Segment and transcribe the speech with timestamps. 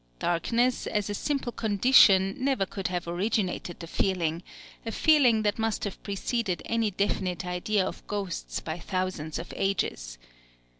[0.17, 4.41] Darkness, as a simple condition, never could have originated the feeling,
[4.83, 10.17] a feeling that must have preceded any definite idea of ghosts by thousands of ages.